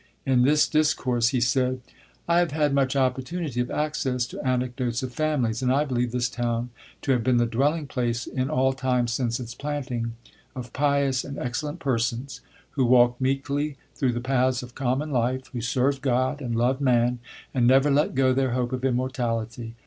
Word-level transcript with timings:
In 0.25 0.41
this 0.41 0.67
discourse 0.67 1.27
he 1.27 1.39
said: 1.39 1.79
"I 2.27 2.39
have 2.39 2.53
had 2.53 2.73
much 2.73 2.95
opportunity 2.95 3.59
of 3.59 3.69
access 3.69 4.25
to 4.25 4.43
anecdotes 4.43 5.03
of 5.03 5.13
families, 5.13 5.61
and 5.61 5.71
I 5.71 5.85
believe 5.85 6.11
this 6.11 6.27
town 6.27 6.71
to 7.03 7.11
have 7.11 7.23
been 7.23 7.37
the 7.37 7.45
dwelling 7.45 7.85
place, 7.85 8.25
in 8.25 8.49
all 8.49 8.73
times 8.73 9.13
since 9.13 9.39
its 9.39 9.53
planting, 9.53 10.13
of 10.55 10.73
pious 10.73 11.23
and 11.23 11.37
excellent 11.37 11.77
persons, 11.77 12.41
who 12.71 12.83
walked 12.85 13.21
meekly 13.21 13.77
through 13.93 14.13
the 14.13 14.21
paths 14.21 14.63
of 14.63 14.73
common 14.73 15.11
life, 15.11 15.45
who 15.53 15.61
served 15.61 16.01
God 16.01 16.41
and 16.41 16.55
loved 16.55 16.81
man, 16.81 17.19
and 17.53 17.67
never 17.67 17.91
let 17.91 18.15
go 18.15 18.33
their 18.33 18.53
hope 18.53 18.73
of 18.73 18.83
immortality. 18.83 19.75